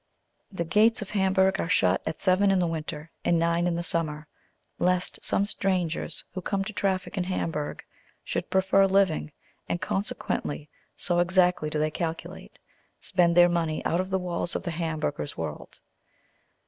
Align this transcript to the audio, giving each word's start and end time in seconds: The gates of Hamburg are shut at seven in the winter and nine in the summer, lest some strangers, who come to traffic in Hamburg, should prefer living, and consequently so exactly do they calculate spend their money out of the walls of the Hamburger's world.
The 0.51 0.65
gates 0.65 1.03
of 1.03 1.11
Hamburg 1.11 1.59
are 1.59 1.69
shut 1.69 2.01
at 2.07 2.19
seven 2.19 2.49
in 2.49 2.57
the 2.57 2.65
winter 2.65 3.11
and 3.23 3.37
nine 3.37 3.67
in 3.67 3.75
the 3.75 3.83
summer, 3.83 4.27
lest 4.79 5.23
some 5.23 5.45
strangers, 5.45 6.25
who 6.33 6.41
come 6.41 6.63
to 6.63 6.73
traffic 6.73 7.19
in 7.19 7.25
Hamburg, 7.25 7.83
should 8.23 8.49
prefer 8.49 8.87
living, 8.87 9.31
and 9.69 9.79
consequently 9.79 10.71
so 10.97 11.19
exactly 11.19 11.69
do 11.69 11.77
they 11.77 11.91
calculate 11.91 12.57
spend 12.99 13.37
their 13.37 13.47
money 13.47 13.85
out 13.85 13.99
of 14.01 14.09
the 14.09 14.17
walls 14.17 14.55
of 14.55 14.63
the 14.63 14.71
Hamburger's 14.71 15.37
world. 15.37 15.79